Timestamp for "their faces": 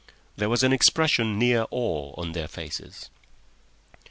2.31-3.11